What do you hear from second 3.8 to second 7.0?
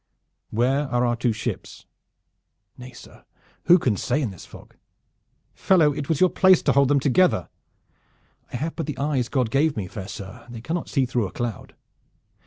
say in this fog?" "Fellow, it was your place to hold them